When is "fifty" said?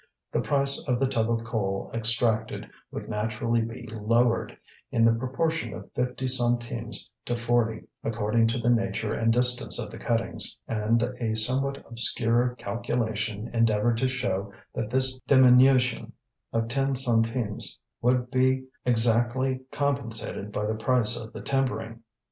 5.93-6.27